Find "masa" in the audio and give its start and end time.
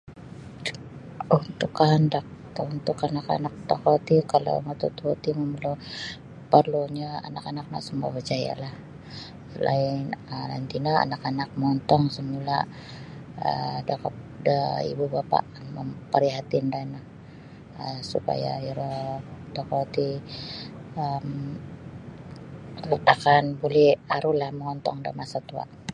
25.19-25.39